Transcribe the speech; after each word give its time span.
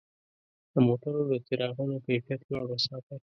د 0.71 0.75
موټرو 0.87 1.21
د 1.31 1.33
څراغونو 1.45 1.95
کیفیت 2.05 2.41
لوړ 2.51 2.63
وساتئ. 2.69 3.17